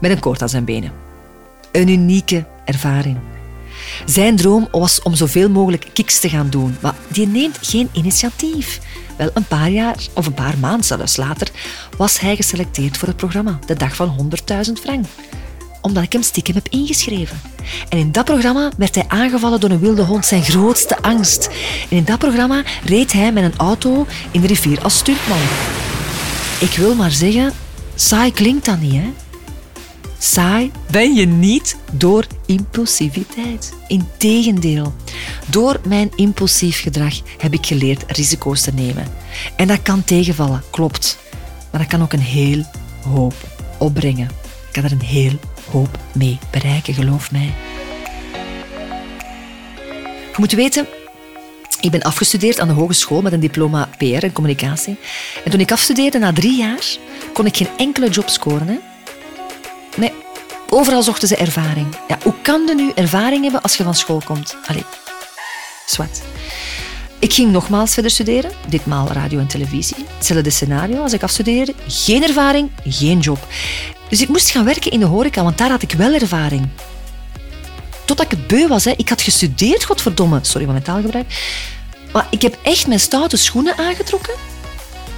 met 0.00 0.10
een 0.10 0.20
koord 0.20 0.42
aan 0.42 0.48
zijn 0.48 0.64
benen. 0.64 0.92
Een 1.72 1.88
unieke 1.88 2.44
ervaring. 2.64 3.18
Zijn 4.04 4.36
droom 4.36 4.68
was 4.70 5.02
om 5.02 5.14
zoveel 5.14 5.50
mogelijk 5.50 5.90
kicks 5.92 6.20
te 6.20 6.28
gaan 6.28 6.50
doen, 6.50 6.76
maar 6.80 6.94
die 7.08 7.26
neemt 7.26 7.58
geen 7.60 7.88
initiatief. 7.92 8.80
Wel 9.16 9.30
een 9.34 9.46
paar 9.46 9.70
jaar, 9.70 9.96
of 10.12 10.26
een 10.26 10.34
paar 10.34 10.58
maanden 10.58 10.84
zelfs 10.84 11.16
later, 11.16 11.50
was 11.96 12.20
hij 12.20 12.36
geselecteerd 12.36 12.96
voor 12.96 13.08
het 13.08 13.16
programma 13.16 13.58
De 13.66 13.74
Dag 13.74 13.96
van 13.96 14.30
100.000 14.66 14.72
frank. 14.82 15.06
Omdat 15.86 16.02
ik 16.02 16.12
hem 16.12 16.22
stiekem 16.22 16.54
heb 16.54 16.66
ingeschreven. 16.70 17.40
En 17.88 17.98
in 17.98 18.12
dat 18.12 18.24
programma 18.24 18.70
werd 18.76 18.94
hij 18.94 19.04
aangevallen 19.08 19.60
door 19.60 19.70
een 19.70 19.78
wilde 19.78 20.02
hond, 20.02 20.26
zijn 20.26 20.42
grootste 20.42 21.02
angst. 21.02 21.50
En 21.90 21.96
in 21.96 22.04
dat 22.04 22.18
programma 22.18 22.62
reed 22.84 23.12
hij 23.12 23.32
met 23.32 23.44
een 23.44 23.56
auto 23.56 24.06
in 24.30 24.40
de 24.40 24.46
rivier 24.46 24.82
als 24.82 24.98
stuntman. 24.98 25.38
Ik 26.60 26.76
wil 26.76 26.94
maar 26.94 27.10
zeggen, 27.10 27.52
saai 27.94 28.32
klinkt 28.32 28.64
dat 28.64 28.80
niet, 28.80 28.92
hè? 28.92 29.12
Saai 30.18 30.70
ben 30.90 31.14
je 31.14 31.26
niet 31.26 31.76
door 31.92 32.26
impulsiviteit. 32.46 33.74
Integendeel, 33.88 34.94
door 35.46 35.80
mijn 35.88 36.10
impulsief 36.14 36.80
gedrag 36.80 37.14
heb 37.38 37.52
ik 37.52 37.66
geleerd 37.66 38.04
risico's 38.06 38.60
te 38.60 38.72
nemen. 38.74 39.06
En 39.56 39.66
dat 39.66 39.82
kan 39.82 40.04
tegenvallen, 40.04 40.62
klopt. 40.70 41.18
Maar 41.70 41.80
dat 41.80 41.90
kan 41.90 42.02
ook 42.02 42.12
een 42.12 42.20
heel 42.20 42.64
hoop 43.02 43.34
opbrengen. 43.78 44.28
Ik 44.66 44.72
kan 44.72 44.84
er 44.84 44.92
een 44.92 45.00
heel 45.00 45.38
mee 46.12 46.38
bereiken, 46.50 46.94
geloof 46.94 47.32
mij. 47.32 47.54
Je 50.06 50.42
moet 50.42 50.52
weten, 50.52 50.86
ik 51.80 51.90
ben 51.90 52.02
afgestudeerd 52.02 52.60
aan 52.60 52.68
de 52.68 52.74
hogeschool 52.74 53.22
met 53.22 53.32
een 53.32 53.40
diploma 53.40 53.88
PR 53.98 54.04
en 54.04 54.32
communicatie. 54.32 54.96
En 55.44 55.50
toen 55.50 55.60
ik 55.60 55.72
afstudeerde, 55.72 56.18
na 56.18 56.32
drie 56.32 56.56
jaar, 56.56 56.84
kon 57.32 57.46
ik 57.46 57.56
geen 57.56 57.68
enkele 57.76 58.08
job 58.08 58.28
scoren. 58.28 58.68
Hè? 58.68 58.76
Nee, 59.96 60.12
overal 60.70 61.02
zochten 61.02 61.28
ze 61.28 61.36
ervaring. 61.36 61.86
Ja, 62.08 62.18
hoe 62.22 62.34
kan 62.42 62.66
je 62.66 62.74
nu 62.74 62.92
ervaring 62.94 63.42
hebben 63.42 63.62
als 63.62 63.76
je 63.76 63.84
van 63.84 63.94
school 63.94 64.22
komt? 64.24 64.56
Allee, 64.66 64.84
zwart. 65.86 66.22
Ik 67.18 67.32
ging 67.32 67.52
nogmaals 67.52 67.94
verder 67.94 68.10
studeren, 68.10 68.50
ditmaal 68.68 69.08
radio 69.08 69.38
en 69.38 69.46
televisie. 69.46 70.04
Hetzelfde 70.16 70.50
scenario 70.50 71.02
als 71.02 71.12
ik 71.12 71.22
afstudeerde. 71.22 71.74
Geen 71.86 72.22
ervaring, 72.22 72.70
geen 72.84 73.18
job. 73.18 73.38
Dus 74.08 74.20
ik 74.20 74.28
moest 74.28 74.50
gaan 74.50 74.64
werken 74.64 74.90
in 74.90 75.00
de 75.00 75.06
horeca, 75.06 75.42
want 75.42 75.58
daar 75.58 75.70
had 75.70 75.82
ik 75.82 75.92
wel 75.92 76.14
ervaring. 76.14 76.68
Totdat 78.04 78.32
ik 78.32 78.38
het 78.38 78.46
beu 78.46 78.66
was. 78.66 78.84
Hè. 78.84 78.92
Ik 78.96 79.08
had 79.08 79.22
gestudeerd, 79.22 79.84
godverdomme. 79.84 80.38
Sorry 80.42 80.64
voor 80.64 80.72
mijn 80.72 80.84
taalgebruik. 80.84 81.26
Maar 82.12 82.26
ik 82.30 82.42
heb 82.42 82.58
echt 82.62 82.86
mijn 82.86 83.00
stoute 83.00 83.36
schoenen 83.36 83.78
aangetrokken. 83.78 84.34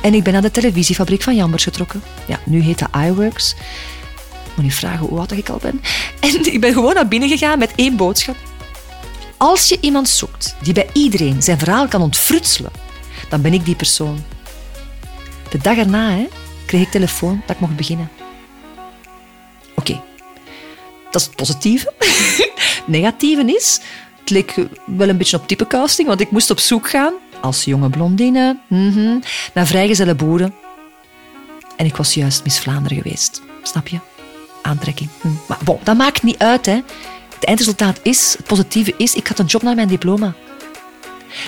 En 0.00 0.14
ik 0.14 0.23
ben 0.23 0.33
naar 0.33 0.42
de 0.42 0.50
televisiefabriek 0.50 1.23
van 1.23 1.37
Jambers 1.37 1.64
getrokken. 1.64 2.02
Ja, 2.26 2.40
nu 2.45 2.61
heet 2.61 2.78
dat 2.78 2.88
iWorks. 3.07 3.54
Moet 4.54 4.64
niet 4.64 4.75
vragen 4.75 5.07
hoe 5.07 5.18
oud 5.18 5.33
ik 5.33 5.49
al 5.49 5.59
ben. 5.62 5.83
En 6.21 6.45
ik 6.54 6.61
ben 6.61 6.73
gewoon 6.73 6.95
naar 6.95 7.09
binnen 7.09 7.28
gegaan 7.28 7.59
met 7.59 7.73
één 7.75 7.97
boodschap. 7.97 8.37
Als 9.37 9.68
je 9.68 9.78
iemand 9.80 10.09
zoekt 10.09 10.54
die 10.62 10.73
bij 10.73 10.88
iedereen 10.92 11.42
zijn 11.42 11.59
verhaal 11.59 11.88
kan 11.88 12.02
ontfrutselen, 12.02 12.73
dan 13.28 13.40
ben 13.40 13.52
ik 13.52 13.64
die 13.64 13.76
persoon. 13.76 14.25
De 15.50 15.59
dag 15.59 15.76
erna 15.76 16.11
hè, 16.11 16.28
kreeg 16.66 16.83
ik 16.83 16.90
telefoon 16.90 17.42
dat 17.47 17.54
ik 17.57 17.61
mocht 17.61 17.76
beginnen. 17.76 18.11
Dat 21.10 21.20
is 21.20 21.26
het 21.26 21.36
positieve. 21.36 21.92
Negatieve 22.86 23.54
is, 23.54 23.80
het 24.20 24.30
leek 24.30 24.54
wel 24.86 25.08
een 25.08 25.16
beetje 25.16 25.36
op 25.36 25.48
typecasting, 25.48 26.08
want 26.08 26.20
ik 26.20 26.30
moest 26.30 26.50
op 26.50 26.58
zoek 26.58 26.90
gaan, 26.90 27.12
als 27.40 27.64
jonge 27.64 27.90
blondine, 27.90 28.58
mm 28.66 29.22
naar 29.54 29.66
vrijgezelle 29.66 30.14
boeren. 30.14 30.54
En 31.76 31.86
ik 31.86 31.96
was 31.96 32.14
juist 32.14 32.44
Miss 32.44 32.58
Vlaanderen 32.58 33.02
geweest. 33.02 33.42
Snap 33.62 33.88
je? 33.88 33.98
Aantrekking. 34.62 35.08
Hm. 35.20 35.28
Maar 35.48 35.58
bon, 35.64 35.78
dat 35.82 35.96
maakt 35.96 36.22
niet 36.22 36.38
uit, 36.38 36.66
hè. 36.66 36.80
Het 37.34 37.44
eindresultaat 37.44 38.00
is, 38.02 38.34
het 38.36 38.46
positieve 38.46 38.94
is, 38.96 39.14
ik 39.14 39.26
had 39.26 39.38
een 39.38 39.46
job 39.46 39.62
na 39.62 39.74
mijn 39.74 39.88
diploma. 39.88 40.34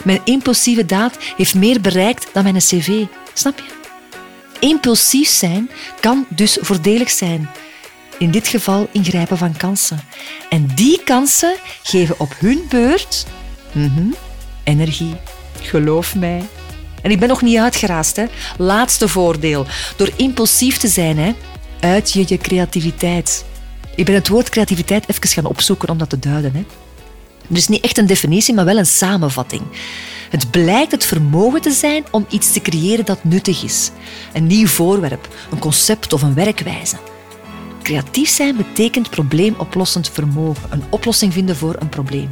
Mijn 0.04 0.20
impulsieve 0.24 0.86
daad 0.86 1.16
heeft 1.36 1.54
meer 1.54 1.80
bereikt 1.80 2.28
dan 2.32 2.42
mijn 2.42 2.58
cv. 2.58 3.04
Snap 3.34 3.58
je? 3.58 3.78
Impulsief 4.58 5.28
zijn 5.28 5.70
kan 6.00 6.26
dus 6.28 6.58
voordelig 6.60 7.10
zijn. 7.10 7.50
In 8.20 8.30
dit 8.30 8.48
geval 8.48 8.88
ingrijpen 8.92 9.38
van 9.38 9.56
kansen. 9.56 10.00
En 10.48 10.66
die 10.74 11.00
kansen 11.04 11.54
geven 11.82 12.20
op 12.20 12.34
hun 12.38 12.62
beurt 12.68 13.26
mhm, 13.72 14.06
energie. 14.64 15.16
Geloof 15.60 16.14
mij. 16.14 16.42
En 17.02 17.10
ik 17.10 17.18
ben 17.18 17.28
nog 17.28 17.42
niet 17.42 17.58
uitgeraasd. 17.58 18.16
Hè. 18.16 18.24
Laatste 18.58 19.08
voordeel. 19.08 19.66
Door 19.96 20.10
impulsief 20.16 20.76
te 20.76 20.88
zijn, 20.88 21.18
hè, 21.18 21.32
uit 21.80 22.12
je 22.12 22.24
je 22.26 22.38
creativiteit. 22.38 23.44
Ik 23.94 24.04
ben 24.04 24.14
het 24.14 24.28
woord 24.28 24.48
creativiteit 24.48 25.08
even 25.08 25.28
gaan 25.28 25.44
opzoeken 25.44 25.88
om 25.88 25.98
dat 25.98 26.10
te 26.10 26.18
duiden. 26.18 26.54
Hè. 26.54 26.64
Dus 27.48 27.68
niet 27.68 27.84
echt 27.84 27.98
een 27.98 28.06
definitie, 28.06 28.54
maar 28.54 28.64
wel 28.64 28.78
een 28.78 28.86
samenvatting. 28.86 29.62
Het 30.30 30.50
blijkt 30.50 30.92
het 30.92 31.04
vermogen 31.04 31.60
te 31.60 31.70
zijn 31.70 32.04
om 32.10 32.26
iets 32.28 32.52
te 32.52 32.60
creëren 32.60 33.04
dat 33.04 33.24
nuttig 33.24 33.62
is. 33.62 33.90
Een 34.32 34.46
nieuw 34.46 34.66
voorwerp, 34.66 35.28
een 35.50 35.58
concept 35.58 36.12
of 36.12 36.22
een 36.22 36.34
werkwijze. 36.34 36.96
Creatief 37.82 38.28
zijn 38.28 38.56
betekent 38.56 39.10
probleemoplossend 39.10 40.08
vermogen, 40.10 40.68
een 40.70 40.82
oplossing 40.90 41.32
vinden 41.32 41.56
voor 41.56 41.76
een 41.78 41.88
probleem. 41.88 42.28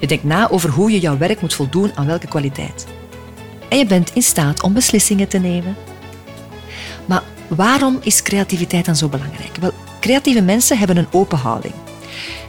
Je 0.00 0.06
denkt 0.06 0.24
na 0.24 0.50
over 0.50 0.70
hoe 0.70 0.90
je 0.90 1.00
jouw 1.00 1.18
werk 1.18 1.40
moet 1.40 1.54
voldoen 1.54 1.90
aan 1.94 2.06
welke 2.06 2.26
kwaliteit. 2.26 2.86
En 3.68 3.78
je 3.78 3.86
bent 3.86 4.14
in 4.14 4.22
staat 4.22 4.62
om 4.62 4.72
beslissingen 4.72 5.28
te 5.28 5.38
nemen. 5.38 5.76
Maar 7.06 7.22
waarom 7.48 7.98
is 8.02 8.22
creativiteit 8.22 8.84
dan 8.84 8.96
zo 8.96 9.08
belangrijk? 9.08 9.56
Wel, 9.60 9.72
creatieve 10.00 10.42
mensen 10.42 10.78
hebben 10.78 10.96
een 10.96 11.08
open 11.10 11.38
houding. 11.38 11.74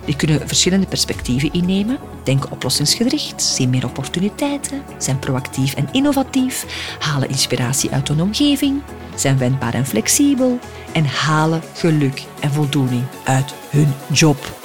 Die 0.06 0.16
kunnen 0.16 0.48
verschillende 0.48 0.88
perspectieven 0.88 1.54
innemen, 1.54 1.98
denken 2.24 2.52
oplossingsgericht, 2.52 3.42
zien 3.44 3.70
meer 3.70 3.86
opportuniteiten, 3.86 4.82
zijn 4.98 5.20
proactief 5.20 5.74
en 5.74 5.90
innovatief, 5.92 6.66
halen 7.00 7.30
inspiratie 7.30 7.90
uit 7.92 8.08
hun 8.08 8.22
omgeving, 8.22 8.82
zijn 9.20 9.38
wendbaar 9.38 9.74
en 9.74 9.86
flexibel 9.86 10.60
en 10.92 11.06
halen 11.06 11.62
geluk 11.74 12.24
en 12.40 12.52
voldoening 12.52 13.04
uit 13.24 13.54
hun 13.70 13.94
job. 14.12 14.56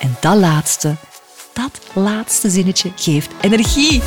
En 0.00 0.16
dat 0.20 0.36
laatste, 0.36 0.96
dat 1.52 1.80
laatste 1.94 2.50
zinnetje 2.50 2.92
geeft 2.96 3.30
energie. 3.40 4.02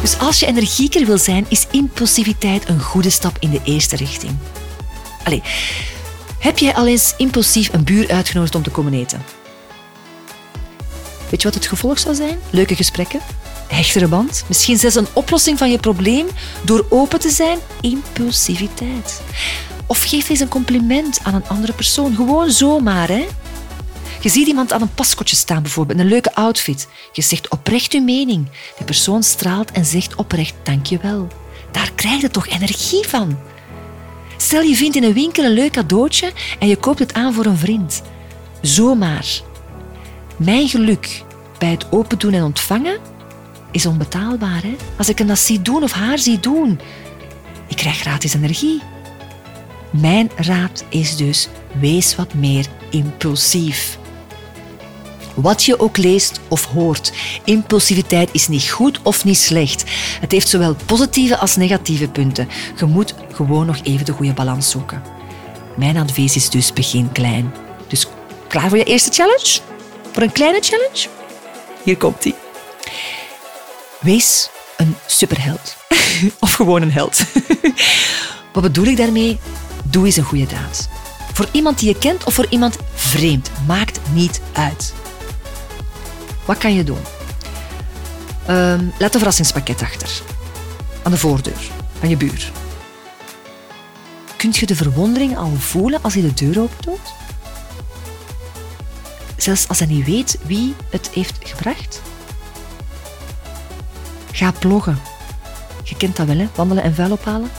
Dus 0.00 0.18
als 0.18 0.40
je 0.40 0.46
energieker 0.46 1.06
wil 1.06 1.18
zijn, 1.18 1.46
is 1.48 1.66
impulsiviteit 1.70 2.68
een 2.68 2.80
goede 2.80 3.10
stap 3.10 3.36
in 3.38 3.50
de 3.50 3.60
eerste 3.64 3.96
richting. 3.96 4.32
Allee, 5.24 5.42
heb 6.38 6.58
jij 6.58 6.74
al 6.74 6.86
eens 6.86 7.14
impulsief 7.16 7.72
een 7.72 7.84
buur 7.84 8.10
uitgenodigd 8.10 8.54
om 8.54 8.62
te 8.62 8.70
komen 8.70 8.94
eten? 8.94 9.22
Weet 11.30 11.42
je 11.42 11.48
wat 11.48 11.54
het 11.54 11.66
gevolg 11.66 11.98
zou 11.98 12.14
zijn? 12.14 12.38
Leuke 12.50 12.76
gesprekken, 12.76 13.20
hechtere 13.74 14.08
band, 14.08 14.44
misschien 14.48 14.78
zelfs 14.78 14.96
een 14.96 15.06
oplossing 15.12 15.58
van 15.58 15.70
je 15.70 15.78
probleem 15.78 16.26
door 16.62 16.86
open 16.88 17.20
te 17.20 17.30
zijn, 17.30 17.58
impulsiviteit. 17.80 19.22
Of 19.86 20.02
geef 20.02 20.28
eens 20.28 20.40
een 20.40 20.48
compliment 20.48 21.20
aan 21.22 21.34
een 21.34 21.48
andere 21.48 21.72
persoon, 21.72 22.14
gewoon 22.14 22.50
zomaar, 22.50 23.08
hè? 23.08 23.26
Je 24.20 24.28
ziet 24.30 24.46
iemand 24.46 24.72
aan 24.72 24.82
een 24.82 24.94
paskotje 24.94 25.36
staan, 25.36 25.62
bijvoorbeeld, 25.62 25.98
een 25.98 26.08
leuke 26.08 26.34
outfit. 26.34 26.88
Je 27.12 27.22
zegt 27.22 27.48
oprecht 27.48 27.92
je 27.92 28.00
mening. 28.00 28.48
Die 28.76 28.84
persoon 28.84 29.22
straalt 29.22 29.70
en 29.70 29.84
zegt 29.84 30.14
oprecht 30.14 30.54
dankjewel. 30.62 31.28
Daar 31.70 31.92
krijg 31.94 32.20
je 32.20 32.30
toch 32.30 32.48
energie 32.48 33.08
van. 33.08 33.38
Stel 34.36 34.62
je 34.62 34.76
vindt 34.76 34.96
in 34.96 35.04
een 35.04 35.12
winkel 35.12 35.44
een 35.44 35.52
leuk 35.52 35.72
cadeautje 35.72 36.32
en 36.58 36.68
je 36.68 36.76
koopt 36.76 36.98
het 36.98 37.14
aan 37.14 37.34
voor 37.34 37.44
een 37.44 37.58
vriend. 37.58 38.02
Zomaar. 38.60 39.40
Mijn 40.36 40.68
geluk 40.68 41.22
bij 41.58 41.70
het 41.70 41.86
open 41.90 42.18
doen 42.18 42.32
en 42.32 42.42
ontvangen 42.42 42.98
is 43.74 43.86
onbetaalbaar. 43.86 44.62
Hè? 44.62 44.76
Als 44.96 45.08
ik 45.08 45.18
hem 45.18 45.26
dat 45.26 45.38
zie 45.38 45.62
doen 45.62 45.82
of 45.82 45.92
haar 45.92 46.18
zie 46.18 46.40
doen, 46.40 46.80
ik 47.68 47.76
krijg 47.76 47.98
gratis 47.98 48.34
energie. 48.34 48.82
Mijn 49.90 50.30
raad 50.36 50.84
is 50.88 51.16
dus: 51.16 51.48
wees 51.80 52.16
wat 52.16 52.34
meer 52.34 52.66
impulsief. 52.90 53.98
Wat 55.34 55.64
je 55.64 55.80
ook 55.80 55.96
leest 55.96 56.40
of 56.48 56.64
hoort, 56.64 57.12
impulsiviteit 57.44 58.28
is 58.32 58.48
niet 58.48 58.70
goed 58.70 59.00
of 59.02 59.24
niet 59.24 59.38
slecht. 59.38 59.84
Het 60.20 60.32
heeft 60.32 60.48
zowel 60.48 60.76
positieve 60.86 61.38
als 61.38 61.56
negatieve 61.56 62.08
punten. 62.08 62.48
Je 62.76 62.84
moet 62.84 63.14
gewoon 63.32 63.66
nog 63.66 63.78
even 63.82 64.04
de 64.04 64.12
goede 64.12 64.32
balans 64.32 64.70
zoeken. 64.70 65.02
Mijn 65.76 65.96
advies 65.96 66.36
is 66.36 66.50
dus 66.50 66.72
begin 66.72 67.12
klein. 67.12 67.54
Dus 67.88 68.06
klaar 68.48 68.68
voor 68.68 68.78
je 68.78 68.84
eerste 68.84 69.12
challenge? 69.12 69.60
Voor 70.12 70.22
een 70.22 70.32
kleine 70.32 70.60
challenge? 70.60 71.08
Hier 71.84 71.96
komt 71.96 72.24
ie. 72.24 72.43
Wees 74.04 74.48
een 74.76 74.96
superheld. 75.06 75.76
of 76.40 76.52
gewoon 76.52 76.82
een 76.82 76.92
held. 76.92 77.24
Wat 78.52 78.62
bedoel 78.62 78.84
ik 78.84 78.96
daarmee? 78.96 79.38
Doe 79.84 80.06
eens 80.06 80.16
een 80.16 80.24
goede 80.24 80.46
daad. 80.46 80.88
Voor 81.32 81.48
iemand 81.52 81.78
die 81.78 81.88
je 81.88 81.98
kent 81.98 82.24
of 82.24 82.34
voor 82.34 82.46
iemand 82.48 82.76
vreemd. 82.94 83.50
Maakt 83.66 84.00
niet 84.12 84.40
uit. 84.52 84.94
Wat 86.44 86.58
kan 86.58 86.74
je 86.74 86.84
doen? 86.84 86.98
Um, 88.50 88.92
laat 88.98 89.12
een 89.12 89.18
verrassingspakket 89.18 89.82
achter. 89.82 90.08
Aan 91.02 91.12
de 91.12 91.18
voordeur 91.18 91.70
van 91.98 92.08
je 92.08 92.16
buur. 92.16 92.52
Kunt 94.36 94.56
je 94.56 94.66
de 94.66 94.76
verwondering 94.76 95.36
al 95.36 95.52
voelen 95.58 96.02
als 96.02 96.14
hij 96.14 96.22
de 96.22 96.34
deur 96.34 96.60
opent? 96.60 97.12
Zelfs 99.36 99.68
als 99.68 99.78
hij 99.78 99.88
niet 99.88 100.06
weet 100.06 100.38
wie 100.46 100.74
het 100.90 101.10
heeft 101.12 101.38
gebracht? 101.40 102.00
Ga 104.34 104.52
bloggen. 104.58 104.98
Je 105.82 105.96
kent 105.96 106.16
dat 106.16 106.26
wel, 106.26 106.36
hè? 106.36 106.48
wandelen 106.54 106.82
en 106.82 106.94
vuil 106.94 107.12
ophalen. 107.12 107.50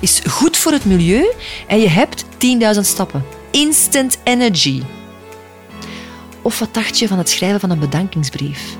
Is 0.00 0.20
goed 0.28 0.56
voor 0.56 0.72
het 0.72 0.84
milieu 0.84 1.32
en 1.66 1.80
je 1.80 1.88
hebt 1.88 2.24
10.000 2.74 2.80
stappen. 2.80 3.24
Instant 3.50 4.18
energy. 4.24 4.82
Of 6.42 6.58
wat 6.58 6.74
dacht 6.74 6.98
je 6.98 7.08
van 7.08 7.18
het 7.18 7.28
schrijven 7.28 7.60
van 7.60 7.70
een 7.70 7.78
bedankingsbrief? 7.78 8.76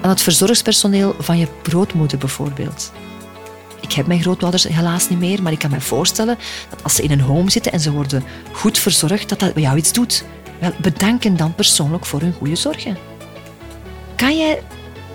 Aan 0.00 0.10
het 0.10 0.22
verzorgspersoneel 0.22 1.14
van 1.18 1.38
je 1.38 1.48
grootmoeder 1.62 2.18
bijvoorbeeld. 2.18 2.92
Ik 3.80 3.92
heb 3.92 4.06
mijn 4.06 4.20
grootouders 4.20 4.64
helaas 4.68 5.08
niet 5.08 5.18
meer, 5.18 5.42
maar 5.42 5.52
ik 5.52 5.58
kan 5.58 5.70
me 5.70 5.80
voorstellen 5.80 6.38
dat 6.70 6.82
als 6.82 6.94
ze 6.94 7.02
in 7.02 7.10
een 7.10 7.20
home 7.20 7.50
zitten 7.50 7.72
en 7.72 7.80
ze 7.80 7.92
worden 7.92 8.24
goed 8.52 8.78
verzorgd, 8.78 9.28
dat 9.28 9.40
dat 9.40 9.54
bij 9.54 9.62
jou 9.62 9.76
iets 9.76 9.92
doet. 9.92 10.24
Wel, 10.60 10.72
bedanken 10.80 11.36
dan 11.36 11.54
persoonlijk 11.54 12.06
voor 12.06 12.20
hun 12.20 12.32
goede 12.32 12.56
zorgen. 12.56 12.98
Kan 14.16 14.38
jij 14.38 14.62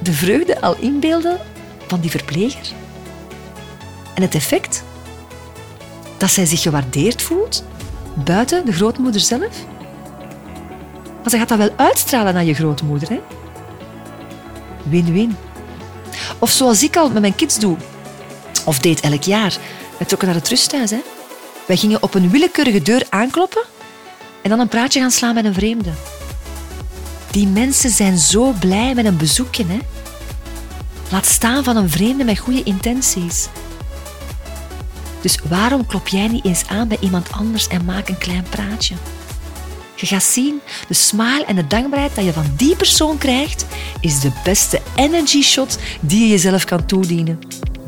de 0.02 0.14
vreugde 0.14 0.62
al 0.62 0.76
inbeelden 0.78 1.40
van 1.88 2.00
die 2.00 2.12
verpleger? 2.12 2.72
En 4.14 4.22
het 4.22 4.36
effect? 4.36 4.84
Dat 6.18 6.30
zij 6.32 6.46
zich 6.46 6.62
gewaardeerd 6.62 7.22
voelt 7.22 7.64
buiten 8.14 8.66
de 8.66 8.72
grootmoeder 8.72 9.22
zelf. 9.22 9.66
Maar 11.22 11.30
ze 11.30 11.38
gaat 11.38 11.50
dat 11.50 11.58
wel 11.58 11.74
uitstralen 11.76 12.34
naar 12.34 12.44
je 12.44 12.54
grootmoeder. 12.54 13.10
Hè? 13.10 13.20
Win-win. 14.84 15.36
Of 16.40 16.52
zoals 16.52 16.84
ik 16.84 16.96
al 16.96 17.10
met 17.10 17.22
mijn 17.22 17.36
kids 17.36 17.60
doe. 17.60 17.78
Of 18.66 18.80
deed 18.80 19.00
elk 19.00 19.24
jaar. 19.24 19.58
We 19.98 20.06
trokken 20.06 20.28
naar 20.28 20.38
het 20.38 20.48
rusthuis. 20.48 20.92
Hè? 20.92 21.02
Wij 21.66 21.78
gingen 21.78 22.04
op 22.04 22.14
een 22.14 22.30
willekeurige 22.30 22.82
deur 22.82 23.06
aankloppen 23.10 23.64
en 24.42 24.50
dan 24.50 24.60
een 24.60 24.68
praatje 24.68 25.00
gaan 25.00 25.12
slaan 25.12 25.34
met 25.34 25.46
een 25.46 25.54
vreemde. 25.54 25.92
Die 27.32 27.48
mensen 27.48 27.90
zijn 27.90 28.18
zo 28.18 28.54
blij 28.60 28.94
met 28.94 29.06
een 29.06 29.18
bezoekje. 29.18 29.66
Hè? 29.68 29.78
Laat 31.12 31.26
staan 31.26 31.64
van 31.64 31.78
een 31.78 31.90
vreemde 31.90 32.24
met 32.24 32.40
goede 32.40 32.64
intenties. 32.64 33.48
Dus 35.22 35.38
waarom 35.50 35.86
klop 35.86 36.08
jij 36.08 36.28
niet 36.28 36.46
eens 36.46 36.68
aan 36.68 36.88
bij 36.88 36.98
iemand 37.02 37.32
anders 37.32 37.68
en 37.68 37.86
maak 37.86 38.10
een 38.10 38.18
klein 38.18 38.46
praatje? 38.50 38.96
Je 39.96 40.08
gaat 40.08 40.24
zien, 40.24 40.62
de 40.88 40.94
smile 40.94 41.46
en 41.48 41.56
de 41.56 41.68
dankbaarheid 41.68 42.16
dat 42.16 42.26
je 42.26 42.34
van 42.34 42.54
die 42.58 42.76
persoon 42.76 43.18
krijgt, 43.18 43.66
is 44.00 44.20
de 44.20 44.32
beste 44.44 44.82
energy 44.96 45.42
shot 45.42 45.78
die 46.00 46.20
je 46.20 46.28
jezelf 46.28 46.66
kan 46.66 46.86
toedienen. 46.86 47.40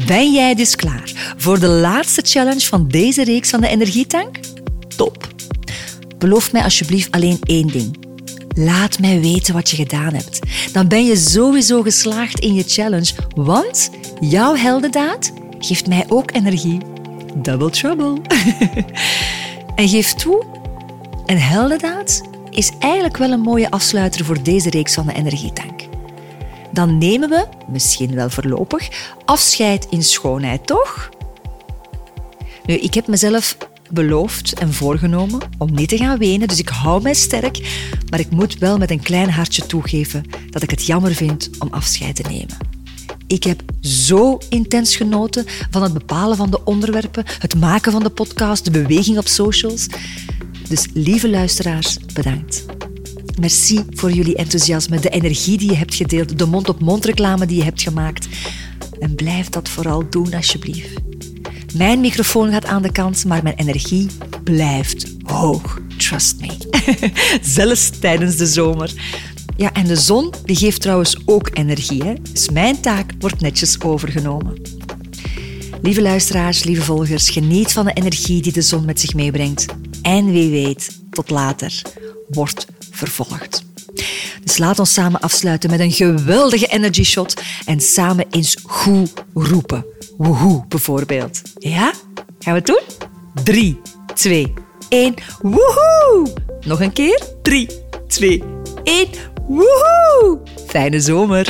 Ben 0.06 0.34
jij 0.34 0.56
dus 0.56 0.76
klaar 0.76 1.34
voor 1.38 1.60
de 1.60 1.68
laatste 1.68 2.22
challenge 2.26 2.66
van 2.66 2.88
deze 2.88 3.24
reeks 3.24 3.50
van 3.50 3.62
de 3.62 3.68
energietank? 3.68 4.40
Top! 4.96 5.28
Beloof 6.18 6.52
mij 6.52 6.64
alsjeblieft 6.64 7.12
alleen 7.12 7.40
één 7.44 7.68
ding. 7.68 8.03
Laat 8.56 9.00
mij 9.00 9.20
weten 9.22 9.54
wat 9.54 9.70
je 9.70 9.76
gedaan 9.76 10.14
hebt. 10.14 10.40
Dan 10.72 10.88
ben 10.88 11.06
je 11.06 11.16
sowieso 11.16 11.82
geslaagd 11.82 12.40
in 12.40 12.54
je 12.54 12.64
challenge, 12.68 13.14
want 13.36 13.90
jouw 14.20 14.56
heldendaad 14.56 15.34
geeft 15.60 15.88
mij 15.88 16.06
ook 16.08 16.32
energie. 16.32 16.78
Double 17.36 17.70
trouble. 17.70 18.22
en 19.76 19.88
geef 19.90 20.14
toe, 20.14 20.46
een 21.26 21.40
heldendaad 21.40 22.22
is 22.50 22.72
eigenlijk 22.80 23.18
wel 23.18 23.32
een 23.32 23.40
mooie 23.40 23.72
afsluiter 23.72 24.26
voor 24.26 24.44
deze 24.44 24.70
reeks 24.70 24.94
van 24.94 25.06
de 25.06 25.14
energietank. 25.14 25.82
Dan 26.72 26.98
nemen 26.98 27.30
we, 27.30 27.48
misschien 27.68 28.16
wel 28.16 28.30
voorlopig, 28.30 28.90
afscheid 29.26 29.88
in 29.90 30.04
schoonheid, 30.04 30.68
toch? 30.68 31.10
Nu, 32.66 32.74
ik 32.74 32.94
heb 32.94 33.08
mezelf 33.08 33.58
beloofd 33.94 34.54
en 34.54 34.74
voorgenomen 34.74 35.40
om 35.58 35.74
niet 35.74 35.90
te 35.90 35.98
gaan 35.98 36.18
wenen, 36.18 36.48
dus 36.48 36.60
ik 36.60 36.70
hou 36.70 37.02
mij 37.02 37.14
sterk, 37.14 37.60
maar 38.10 38.20
ik 38.20 38.32
moet 38.32 38.58
wel 38.58 38.78
met 38.78 38.92
een 38.92 39.02
klein 39.02 39.30
hartje 39.30 39.66
toegeven 39.66 40.24
dat 40.50 40.64
ik 40.64 40.70
het 40.70 40.86
jammer 40.86 41.14
vind 41.14 41.50
om 41.60 41.68
afscheid 41.72 42.16
te 42.16 42.24
nemen. 42.30 42.58
Ik 43.28 43.44
heb 43.44 43.62
zo 43.82 44.38
intens 44.50 44.96
genoten 44.96 45.46
van 45.70 45.84
het 45.84 45.94
bepalen 45.94 46.38
van 46.38 46.50
de 46.50 46.64
onderwerpen, 46.64 47.24
het 47.40 47.56
maken 47.56 47.92
van 47.92 48.04
de 48.04 48.10
podcast, 48.10 48.66
de 48.66 48.72
beweging 48.72 49.18
op 49.18 49.28
socials. 49.28 49.88
Dus 50.68 50.88
lieve 50.94 51.30
luisteraars, 51.30 51.98
bedankt. 52.14 52.66
Merci 53.40 53.84
voor 53.90 54.12
jullie 54.12 54.36
enthousiasme, 54.36 55.00
de 55.00 55.10
energie 55.10 55.58
die 55.58 55.70
je 55.70 55.78
hebt 55.78 55.96
gedeeld, 55.96 56.38
de 56.40 56.46
mond-op-mond 56.46 57.06
reclame 57.06 57.46
die 57.46 57.58
je 57.58 57.64
hebt 57.64 57.82
gemaakt. 57.82 58.28
En 59.00 59.16
blijf 59.16 59.50
dat 59.50 59.70
vooral 59.70 60.10
doen, 60.10 60.34
alsjeblieft. 60.34 61.13
Mijn 61.74 62.00
microfoon 62.00 62.52
gaat 62.52 62.66
aan 62.66 62.82
de 62.82 62.92
kant, 62.92 63.26
maar 63.26 63.44
mijn 63.44 63.56
energie 63.56 64.08
blijft 64.44 65.06
hoog. 65.24 65.80
Trust 65.98 66.40
me. 66.40 66.58
Zelfs 67.42 67.90
tijdens 67.90 68.36
de 68.36 68.46
zomer. 68.46 68.94
Ja, 69.58 69.72
en 69.72 69.88
de 69.88 69.96
zon 69.96 70.34
die 70.46 70.56
geeft 70.56 70.82
trouwens 70.82 71.18
ook 71.26 71.50
energie. 71.54 72.04
Hè? 72.04 72.14
Dus 72.32 72.50
mijn 72.50 72.82
taak 72.82 73.12
wordt 73.20 73.42
netjes 73.42 73.82
overgenomen. 73.82 74.62
Lieve 75.82 76.02
luisteraars, 76.02 76.64
lieve 76.64 76.82
volgers, 76.82 77.30
geniet 77.30 77.72
van 77.72 77.86
de 77.86 77.94
energie 77.94 78.42
die 78.42 78.52
de 78.52 78.62
zon 78.62 78.86
met 78.86 79.00
zich 79.00 79.14
meebrengt. 79.14 79.66
En 80.02 80.32
wie 80.32 80.50
weet, 80.50 81.00
tot 81.10 81.30
later, 81.30 81.82
wordt 82.30 82.68
vervolgd. 82.92 83.64
Dus 84.44 84.58
laat 84.58 84.80
ons 84.80 84.94
samen 84.94 85.20
afsluiten 85.20 85.70
met 85.70 85.80
een 85.80 85.92
geweldige 85.92 86.68
energy 86.68 87.04
shot 87.04 87.42
en 87.66 87.80
samen 87.80 88.26
eens 88.30 88.58
goed 88.64 89.14
roepen. 89.34 89.86
Woehoe 90.18 90.66
bijvoorbeeld. 90.68 91.42
Ja? 91.58 91.94
Gaan 92.40 92.54
we 92.54 92.60
het 92.60 92.66
doen? 92.66 92.82
3, 93.44 93.82
2, 94.14 94.54
1. 94.90 95.14
Woehoe! 95.42 96.34
Nog 96.66 96.82
een 96.82 96.94
keer. 96.94 97.22
3, 97.42 97.70
2, 98.08 98.44
1. 98.84 99.08
Woehoe! 99.48 100.40
Fijne 100.68 101.00
zomer. 101.00 101.48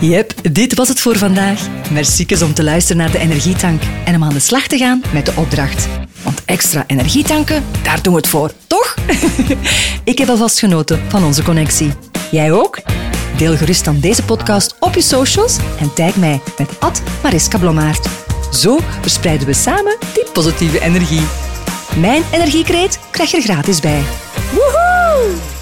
Yep, 0.00 0.34
dit 0.52 0.74
was 0.74 0.88
het 0.88 1.00
voor 1.00 1.16
vandaag. 1.16 1.60
Merci 1.90 2.26
om 2.44 2.54
te 2.54 2.64
luisteren 2.64 3.02
naar 3.02 3.10
de 3.10 3.18
Energietank 3.18 3.82
en 4.04 4.14
om 4.14 4.24
aan 4.24 4.32
de 4.32 4.40
slag 4.40 4.66
te 4.66 4.78
gaan 4.78 5.02
met 5.12 5.26
de 5.26 5.32
opdracht. 5.36 5.88
Want 6.22 6.42
extra 6.44 6.84
energietanken, 6.86 7.64
daar 7.82 8.02
doen 8.02 8.12
we 8.12 8.18
het 8.18 8.28
voor, 8.28 8.52
toch? 8.66 8.94
Ik 10.04 10.18
heb 10.18 10.28
alvast 10.28 10.58
genoten 10.58 11.00
van 11.08 11.24
onze 11.24 11.42
connectie. 11.42 11.92
Jij 12.30 12.52
ook? 12.52 12.78
Deel 13.38 13.56
gerust 13.56 13.84
dan 13.84 14.00
deze 14.00 14.24
podcast 14.24 14.74
op 14.80 14.94
je 14.94 15.02
socials 15.02 15.56
en 15.80 15.94
tag 15.94 16.16
mij 16.16 16.40
met 16.58 17.00
Mariska 17.22 17.58
Blommaert. 17.58 18.08
Zo 18.52 18.78
verspreiden 19.00 19.46
we 19.46 19.52
samen 19.52 19.96
die 20.14 20.24
positieve 20.32 20.80
energie. 20.80 21.26
Mijn 22.00 22.22
energiekreet 22.32 23.00
krijg 23.10 23.30
je 23.30 23.36
er 23.36 23.42
gratis 23.42 23.80
bij. 23.80 24.02
Woehoe! 24.52 25.57